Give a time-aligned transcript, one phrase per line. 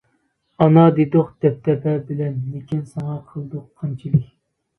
[0.63, 4.27] ئانا دېدۇق دەبدەبە بىلەن، لېكىن ساڭا قىلدۇق قانچىلىك.